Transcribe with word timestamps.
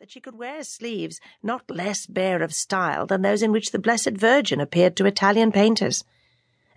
that 0.00 0.12
she 0.12 0.20
could 0.20 0.38
wear 0.38 0.62
sleeves 0.62 1.20
not 1.42 1.68
less 1.68 2.06
bare 2.06 2.40
of 2.40 2.54
style 2.54 3.04
than 3.04 3.22
those 3.22 3.42
in 3.42 3.50
which 3.50 3.72
the 3.72 3.80
Blessed 3.80 4.12
Virgin 4.12 4.60
appeared 4.60 4.94
to 4.94 5.06
Italian 5.06 5.50
painters. 5.50 6.04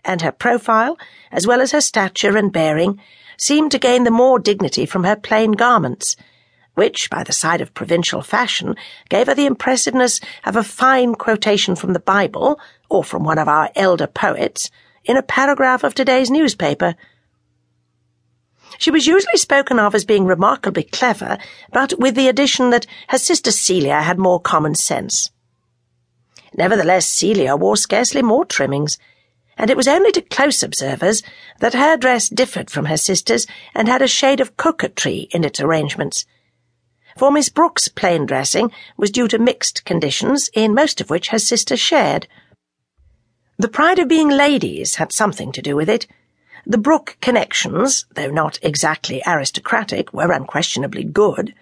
And 0.04 0.24
her 0.24 0.32
profile, 0.32 0.98
as 1.32 1.46
well 1.46 1.62
as 1.62 1.72
her 1.72 1.82
stature 1.82 2.36
and 2.36 2.52
bearing, 2.52 3.00
seemed 3.38 3.70
to 3.74 3.78
gain 3.78 4.06
the 4.06 4.10
more 4.10 4.40
dignity 4.40 4.88
from 4.88 5.04
her 5.04 5.16
plain 5.16 5.52
garments, 5.52 6.16
which, 6.74 7.12
by 7.12 7.24
the 7.24 7.32
side 7.32 7.62
of 7.62 7.76
provincial 7.76 8.24
fashion, 8.24 8.76
gave 9.08 9.28
her 9.28 9.36
the 9.36 9.46
impressiveness 9.46 10.20
of 10.44 10.56
a 10.56 10.64
fine 10.64 11.14
quotation 11.14 11.76
from 11.76 11.94
the 11.94 12.00
Bible, 12.00 12.60
or 12.90 13.04
from 13.04 13.24
one 13.24 13.38
of 13.38 13.48
our 13.48 13.70
elder 13.76 14.08
poets, 14.08 14.72
in 15.06 15.16
a 15.16 15.22
paragraph 15.22 15.84
of 15.84 15.94
today's 15.94 16.32
newspaper. 16.32 16.96
She 18.82 18.90
was 18.90 19.06
usually 19.06 19.38
spoken 19.38 19.78
of 19.78 19.94
as 19.94 20.06
being 20.06 20.26
remarkably 20.26 20.82
clever, 20.82 21.38
but 21.72 22.00
with 22.00 22.16
the 22.16 22.28
addition 22.28 22.72
that 22.72 22.88
her 23.10 23.20
sister 23.20 23.52
Celia 23.52 24.02
had 24.02 24.18
more 24.18 24.40
common 24.40 24.74
sense. 24.74 25.30
Nevertheless, 26.56 27.08
Celia 27.08 27.56
wore 27.56 27.78
scarcely 27.78 28.24
more 28.24 28.44
trimmings, 28.44 28.98
and 29.56 29.70
it 29.70 29.78
was 29.78 29.88
only 29.88 30.12
to 30.14 30.22
close 30.24 30.64
observers 30.64 31.22
that 31.60 31.76
her 31.76 31.96
dress 31.96 32.28
differed 32.28 32.72
from 32.72 32.86
her 32.86 32.98
sister's 32.98 33.46
and 33.76 33.88
had 33.88 34.02
a 34.02 34.08
shade 34.08 34.40
of 34.40 34.58
coquetry 34.58 35.28
in 35.30 35.44
its 35.44 35.60
arrangements. 35.60 36.26
For 37.16 37.32
Miss 37.32 37.50
Brooke's 37.50 37.88
plain 37.88 38.26
dressing 38.26 38.72
was 38.98 39.12
due 39.12 39.28
to 39.28 39.38
mixed 39.38 39.86
conditions, 39.86 40.50
in 40.56 40.74
most 40.74 41.00
of 41.00 41.12
which 41.12 41.30
her 41.30 41.38
sister 41.38 41.78
shared. 41.78 42.28
The 43.60 43.68
pride 43.68 44.00
of 44.00 44.08
being 44.08 44.30
ladies 44.30 44.96
had 44.96 45.12
something 45.12 45.52
to 45.52 45.62
do 45.62 45.76
with 45.76 45.88
it. 45.88 46.08
The 46.66 46.78
Brooke 46.78 47.18
connections, 47.22 48.06
though 48.14 48.30
not 48.30 48.60
exactly 48.62 49.22
aristocratic, 49.26 50.14
were 50.14 50.32
unquestionably 50.32 51.04
good. 51.04 51.56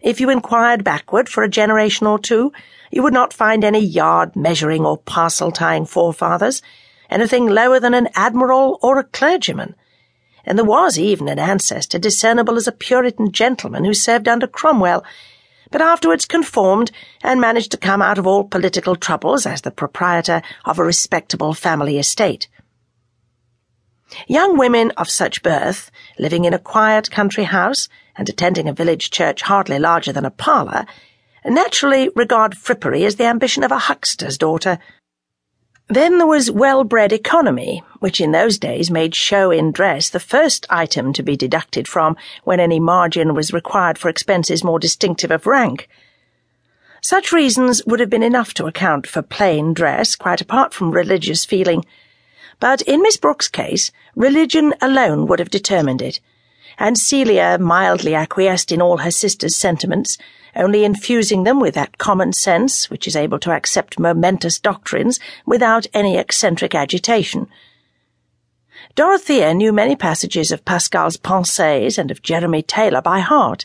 If 0.00 0.20
you 0.20 0.30
inquired 0.30 0.84
backward 0.84 1.28
for 1.28 1.42
a 1.42 1.48
generation 1.48 2.06
or 2.06 2.18
two, 2.18 2.52
you 2.90 3.02
would 3.02 3.12
not 3.12 3.32
find 3.32 3.64
any 3.64 3.80
yard 3.80 4.36
measuring 4.36 4.86
or 4.86 4.98
parcel 4.98 5.50
tying 5.50 5.84
forefathers, 5.84 6.62
anything 7.10 7.46
lower 7.46 7.80
than 7.80 7.92
an 7.92 8.08
admiral 8.14 8.78
or 8.82 8.98
a 8.98 9.04
clergyman. 9.04 9.74
And 10.44 10.56
there 10.56 10.64
was 10.64 10.98
even 10.98 11.28
an 11.28 11.38
ancestor 11.38 11.98
discernible 11.98 12.56
as 12.56 12.68
a 12.68 12.72
Puritan 12.72 13.32
gentleman 13.32 13.84
who 13.84 13.94
served 13.94 14.28
under 14.28 14.46
Cromwell, 14.46 15.04
but 15.70 15.82
afterwards 15.82 16.24
conformed 16.24 16.92
and 17.22 17.40
managed 17.40 17.72
to 17.72 17.76
come 17.76 18.00
out 18.00 18.16
of 18.16 18.26
all 18.26 18.44
political 18.44 18.96
troubles 18.96 19.44
as 19.44 19.60
the 19.62 19.70
proprietor 19.70 20.40
of 20.64 20.78
a 20.78 20.84
respectable 20.84 21.52
family 21.52 21.98
estate. 21.98 22.48
Young 24.26 24.58
women 24.58 24.90
of 24.92 25.08
such 25.08 25.42
birth, 25.42 25.90
living 26.18 26.44
in 26.44 26.54
a 26.54 26.58
quiet 26.58 27.10
country 27.10 27.44
house 27.44 27.88
and 28.16 28.28
attending 28.28 28.68
a 28.68 28.72
village 28.72 29.10
church 29.10 29.42
hardly 29.42 29.78
larger 29.78 30.12
than 30.12 30.24
a 30.24 30.30
parlour, 30.30 30.86
naturally 31.44 32.10
regard 32.14 32.54
frippery 32.54 33.04
as 33.04 33.16
the 33.16 33.24
ambition 33.24 33.62
of 33.62 33.72
a 33.72 33.78
huckster's 33.78 34.36
daughter. 34.36 34.78
Then 35.88 36.18
there 36.18 36.26
was 36.26 36.50
well-bred 36.50 37.12
economy, 37.12 37.82
which 37.98 38.20
in 38.20 38.30
those 38.30 38.58
days 38.58 38.90
made 38.90 39.14
show 39.14 39.50
in 39.50 39.72
dress 39.72 40.08
the 40.08 40.20
first 40.20 40.66
item 40.70 41.12
to 41.14 41.22
be 41.22 41.36
deducted 41.36 41.88
from 41.88 42.16
when 42.44 42.60
any 42.60 42.78
margin 42.78 43.34
was 43.34 43.52
required 43.52 43.98
for 43.98 44.08
expenses 44.08 44.62
more 44.62 44.78
distinctive 44.78 45.30
of 45.30 45.46
rank. 45.46 45.88
Such 47.02 47.32
reasons 47.32 47.84
would 47.86 47.98
have 47.98 48.10
been 48.10 48.22
enough 48.22 48.52
to 48.54 48.66
account 48.66 49.06
for 49.06 49.22
plain 49.22 49.72
dress, 49.72 50.14
quite 50.14 50.40
apart 50.40 50.74
from 50.74 50.90
religious 50.90 51.44
feeling. 51.44 51.84
But 52.60 52.82
in 52.82 53.00
Miss 53.00 53.16
Brooke's 53.16 53.48
case, 53.48 53.90
religion 54.14 54.74
alone 54.82 55.26
would 55.26 55.38
have 55.38 55.50
determined 55.50 56.02
it, 56.02 56.20
and 56.78 56.98
Celia 56.98 57.58
mildly 57.58 58.14
acquiesced 58.14 58.70
in 58.70 58.82
all 58.82 58.98
her 58.98 59.10
sister's 59.10 59.56
sentiments, 59.56 60.18
only 60.54 60.84
infusing 60.84 61.44
them 61.44 61.58
with 61.58 61.74
that 61.74 61.96
common 61.96 62.34
sense 62.34 62.90
which 62.90 63.08
is 63.08 63.16
able 63.16 63.38
to 63.38 63.52
accept 63.52 63.98
momentous 63.98 64.58
doctrines 64.58 65.18
without 65.46 65.86
any 65.94 66.18
eccentric 66.18 66.74
agitation. 66.74 67.48
Dorothea 68.94 69.54
knew 69.54 69.72
many 69.72 69.96
passages 69.96 70.50
of 70.50 70.64
Pascal's 70.64 71.16
Pensées 71.16 71.96
and 71.96 72.10
of 72.10 72.22
Jeremy 72.22 72.62
Taylor 72.62 73.00
by 73.00 73.20
heart, 73.20 73.64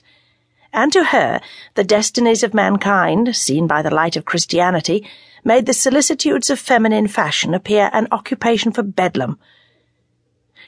and 0.72 0.91
to 0.94 1.05
her 1.05 1.41
the 1.73 1.84
destinies 1.84 2.44
of 2.44 2.53
mankind, 2.53 3.35
seen 3.35 3.67
by 3.67 3.81
the 3.81 3.94
light 3.94 4.16
of 4.16 4.25
Christianity, 4.25 5.05
made 5.45 5.66
the 5.66 5.73
solicitudes 5.73 6.50
of 6.50 6.59
feminine 6.59 7.07
fashion 7.07 7.53
appear 7.53 7.89
an 7.94 8.07
occupation 8.11 8.73
for 8.73 8.83
bedlam, 8.83 9.38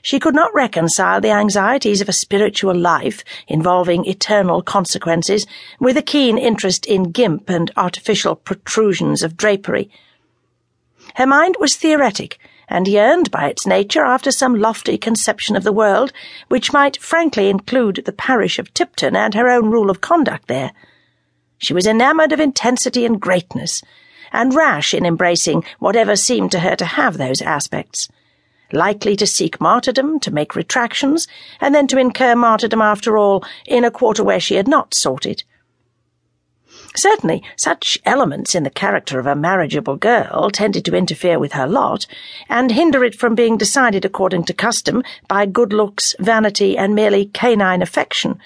she 0.01 0.19
could 0.19 0.35
not 0.35 0.53
reconcile 0.53 1.19
the 1.19 1.31
anxieties 1.31 2.01
of 2.01 2.09
a 2.09 2.13
spiritual 2.13 2.75
life 2.75 3.23
involving 3.47 4.05
eternal 4.05 4.61
consequences 4.61 5.47
with 5.79 5.97
a 5.97 6.01
keen 6.01 6.37
interest 6.37 6.85
in 6.85 7.11
gimp 7.11 7.49
and 7.49 7.71
artificial 7.75 8.35
protrusions 8.35 9.23
of 9.23 9.35
drapery. 9.35 9.89
Her 11.15 11.25
mind 11.25 11.55
was 11.59 11.75
theoretic 11.75 12.39
and 12.69 12.87
yearned 12.87 13.31
by 13.31 13.49
its 13.49 13.65
nature 13.65 14.03
after 14.03 14.31
some 14.31 14.59
lofty 14.59 14.97
conception 14.97 15.55
of 15.55 15.63
the 15.63 15.73
world 15.73 16.13
which 16.47 16.73
might 16.73 17.01
frankly 17.01 17.49
include 17.49 18.03
the 18.05 18.13
parish 18.13 18.59
of 18.59 18.73
Tipton 18.73 19.15
and 19.15 19.33
her 19.33 19.49
own 19.49 19.69
rule 19.71 19.89
of 19.89 20.01
conduct 20.01 20.47
there. 20.47 20.73
She 21.57 21.73
was 21.73 21.87
enamoured 21.87 22.31
of 22.33 22.39
intensity 22.39 23.05
and 23.05 23.19
greatness, 23.19 23.81
and 24.31 24.53
rash 24.53 24.93
in 24.93 25.05
embracing 25.05 25.63
whatever 25.79 26.15
seemed 26.15 26.51
to 26.51 26.59
her 26.59 26.75
to 26.75 26.85
have 26.85 27.17
those 27.17 27.41
aspects 27.41 28.09
likely 28.71 29.15
to 29.15 29.27
seek 29.27 29.61
martyrdom, 29.61 30.19
to 30.19 30.31
make 30.31 30.55
retractions, 30.55 31.27
and 31.61 31.73
then 31.73 31.87
to 31.87 31.97
incur 31.97 32.35
martyrdom 32.35 32.81
after 32.81 33.17
all 33.17 33.43
in 33.65 33.83
a 33.83 33.91
quarter 33.91 34.23
where 34.23 34.39
she 34.39 34.55
had 34.55 34.67
not 34.67 34.93
sought 34.93 35.25
it. 35.25 35.43
Certainly, 36.95 37.43
such 37.55 37.99
elements 38.05 38.55
in 38.55 38.63
the 38.63 38.69
character 38.69 39.19
of 39.19 39.27
a 39.27 39.35
marriageable 39.35 39.97
girl 39.97 40.49
tended 40.49 40.83
to 40.85 40.95
interfere 40.95 41.37
with 41.37 41.53
her 41.53 41.67
lot, 41.67 42.07
and 42.49 42.71
hinder 42.71 43.03
it 43.03 43.15
from 43.15 43.35
being 43.35 43.57
decided 43.57 44.03
according 44.03 44.43
to 44.45 44.53
custom 44.53 45.03
by 45.27 45.45
good 45.45 45.73
looks, 45.73 46.15
vanity, 46.19 46.77
and 46.77 46.95
merely 46.95 47.25
canine 47.25 47.81
affection. 47.81 48.39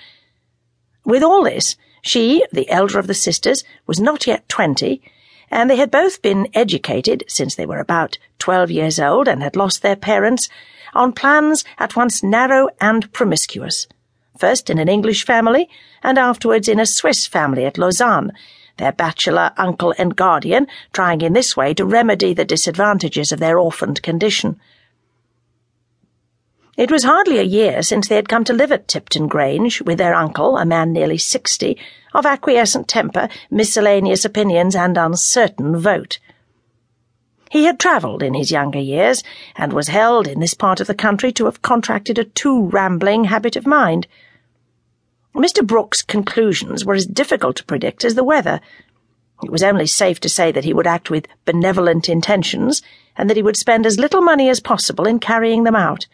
With 1.05 1.23
all 1.23 1.43
this, 1.43 1.77
she, 2.01 2.45
the 2.51 2.69
elder 2.69 2.99
of 2.99 3.07
the 3.07 3.13
sisters, 3.13 3.63
was 3.87 3.99
not 3.99 4.27
yet 4.27 4.47
twenty, 4.49 5.01
and 5.51 5.69
they 5.69 5.75
had 5.75 5.91
both 5.91 6.21
been 6.21 6.47
educated, 6.53 7.23
since 7.27 7.53
they 7.53 7.65
were 7.65 7.79
about 7.79 8.17
twelve 8.39 8.71
years 8.71 8.99
old 8.99 9.27
and 9.27 9.43
had 9.43 9.55
lost 9.55 9.81
their 9.81 9.95
parents, 9.95 10.49
on 10.93 11.11
plans 11.13 11.63
at 11.77 11.95
once 11.95 12.23
narrow 12.23 12.69
and 12.79 13.11
promiscuous. 13.13 13.87
First 14.37 14.69
in 14.69 14.79
an 14.79 14.89
English 14.89 15.25
family, 15.25 15.69
and 16.01 16.17
afterwards 16.17 16.67
in 16.67 16.79
a 16.79 16.85
Swiss 16.85 17.27
family 17.27 17.65
at 17.65 17.77
Lausanne, 17.77 18.31
their 18.77 18.91
bachelor 18.91 19.51
uncle 19.57 19.93
and 19.97 20.15
guardian 20.15 20.65
trying 20.93 21.21
in 21.21 21.33
this 21.33 21.55
way 21.55 21.73
to 21.75 21.85
remedy 21.85 22.33
the 22.33 22.45
disadvantages 22.45 23.31
of 23.31 23.39
their 23.39 23.59
orphaned 23.59 24.01
condition. 24.01 24.59
It 26.77 26.89
was 26.89 27.03
hardly 27.03 27.37
a 27.37 27.43
year 27.43 27.83
since 27.83 28.07
they 28.07 28.15
had 28.15 28.29
come 28.29 28.45
to 28.45 28.53
live 28.53 28.71
at 28.71 28.87
Tipton 28.87 29.27
Grange 29.27 29.81
with 29.81 29.97
their 29.97 30.13
uncle, 30.13 30.57
a 30.57 30.65
man 30.65 30.93
nearly 30.93 31.17
sixty, 31.17 31.77
of 32.13 32.25
acquiescent 32.25 32.87
temper, 32.87 33.27
miscellaneous 33.49 34.23
opinions, 34.23 34.73
and 34.73 34.97
uncertain 34.97 35.75
vote. 35.77 36.19
He 37.49 37.65
had 37.65 37.77
travelled 37.77 38.23
in 38.23 38.35
his 38.35 38.51
younger 38.51 38.79
years, 38.79 39.21
and 39.57 39.73
was 39.73 39.89
held 39.89 40.27
in 40.27 40.39
this 40.39 40.53
part 40.53 40.79
of 40.79 40.87
the 40.87 40.95
country 40.95 41.33
to 41.33 41.45
have 41.45 41.61
contracted 41.61 42.17
a 42.17 42.23
too 42.23 42.63
rambling 42.67 43.25
habit 43.25 43.57
of 43.57 43.67
mind. 43.67 44.07
Mr. 45.35 45.65
Brooke's 45.67 46.01
conclusions 46.01 46.85
were 46.85 46.95
as 46.95 47.05
difficult 47.05 47.57
to 47.57 47.65
predict 47.65 48.05
as 48.05 48.15
the 48.15 48.23
weather. 48.23 48.61
It 49.43 49.51
was 49.51 49.61
only 49.61 49.87
safe 49.87 50.21
to 50.21 50.29
say 50.29 50.53
that 50.53 50.63
he 50.63 50.73
would 50.73 50.87
act 50.87 51.09
with 51.09 51.27
benevolent 51.43 52.07
intentions, 52.07 52.81
and 53.17 53.29
that 53.29 53.35
he 53.35 53.43
would 53.43 53.57
spend 53.57 53.85
as 53.85 53.99
little 53.99 54.21
money 54.21 54.47
as 54.47 54.61
possible 54.61 55.05
in 55.05 55.19
carrying 55.19 55.65
them 55.65 55.75
out 55.75 56.07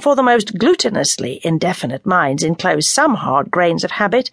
for 0.00 0.16
the 0.16 0.22
most 0.22 0.54
glutinously 0.58 1.40
indefinite 1.42 2.04
minds 2.04 2.42
enclose 2.42 2.88
some 2.88 3.14
hard 3.14 3.50
grains 3.50 3.84
of 3.84 3.92
habit, 3.92 4.30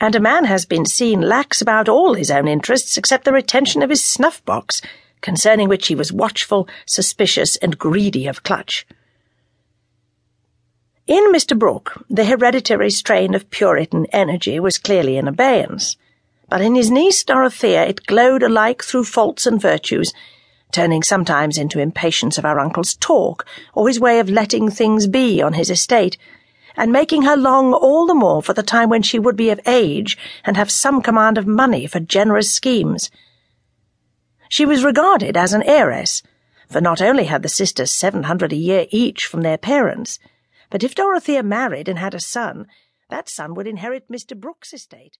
and 0.00 0.14
a 0.14 0.20
man 0.20 0.44
has 0.44 0.64
been 0.64 0.86
seen 0.86 1.20
lax 1.20 1.60
about 1.60 1.88
all 1.88 2.14
his 2.14 2.30
own 2.30 2.46
interests 2.46 2.96
except 2.96 3.24
the 3.24 3.32
retention 3.32 3.82
of 3.82 3.90
his 3.90 4.04
snuff 4.04 4.44
box, 4.44 4.80
concerning 5.20 5.68
which 5.68 5.88
he 5.88 5.94
was 5.94 6.12
watchful, 6.12 6.68
suspicious, 6.86 7.56
and 7.56 7.78
greedy 7.78 8.26
of 8.26 8.42
clutch. 8.42 8.86
In 11.06 11.32
Mr. 11.32 11.58
Brooke, 11.58 12.04
the 12.08 12.26
hereditary 12.26 12.90
strain 12.90 13.34
of 13.34 13.50
Puritan 13.50 14.06
energy 14.12 14.60
was 14.60 14.78
clearly 14.78 15.16
in 15.16 15.26
abeyance, 15.26 15.96
but 16.48 16.60
in 16.60 16.74
his 16.74 16.90
niece 16.90 17.24
Dorothea 17.24 17.84
it 17.86 18.06
glowed 18.06 18.42
alike 18.42 18.84
through 18.84 19.04
faults 19.04 19.46
and 19.46 19.60
virtues, 19.60 20.12
turning 20.72 21.02
sometimes 21.02 21.58
into 21.58 21.80
impatience 21.80 22.38
of 22.38 22.44
our 22.44 22.58
uncle's 22.58 22.94
talk, 22.94 23.46
or 23.74 23.88
his 23.88 24.00
way 24.00 24.18
of 24.20 24.30
letting 24.30 24.70
things 24.70 25.06
be 25.06 25.42
on 25.42 25.54
his 25.54 25.70
estate, 25.70 26.16
and 26.76 26.92
making 26.92 27.22
her 27.22 27.36
long 27.36 27.74
all 27.74 28.06
the 28.06 28.14
more 28.14 28.42
for 28.42 28.52
the 28.52 28.62
time 28.62 28.88
when 28.88 29.02
she 29.02 29.18
would 29.18 29.36
be 29.36 29.50
of 29.50 29.60
age 29.66 30.16
and 30.44 30.56
have 30.56 30.70
some 30.70 31.02
command 31.02 31.36
of 31.36 31.46
money 31.46 31.86
for 31.86 32.00
generous 32.00 32.50
schemes. 32.50 33.10
She 34.48 34.64
was 34.64 34.84
regarded 34.84 35.36
as 35.36 35.52
an 35.52 35.62
heiress, 35.64 36.22
for 36.68 36.80
not 36.80 37.02
only 37.02 37.24
had 37.24 37.42
the 37.42 37.48
sisters 37.48 37.90
seven 37.90 38.22
hundred 38.22 38.52
a 38.52 38.56
year 38.56 38.86
each 38.90 39.26
from 39.26 39.42
their 39.42 39.58
parents, 39.58 40.18
but 40.70 40.82
if 40.82 40.94
Dorothea 40.94 41.42
married 41.42 41.88
and 41.88 41.98
had 41.98 42.14
a 42.14 42.20
son, 42.20 42.66
that 43.10 43.28
son 43.28 43.54
would 43.54 43.66
inherit 43.66 44.08
Mr. 44.10 44.38
Brooke's 44.38 44.72
estate. 44.72 45.18